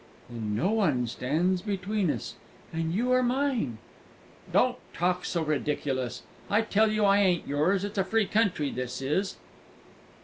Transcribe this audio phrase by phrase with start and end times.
[0.31, 2.33] "Then no one stands between us,
[2.73, 3.77] and you are mine!"
[4.51, 6.23] "Don't talk so ridiculous!
[6.49, 9.37] I tell you I ain't yours it's a free country, this is!"